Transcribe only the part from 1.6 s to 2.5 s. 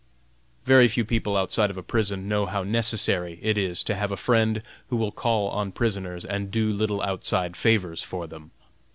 of a prison know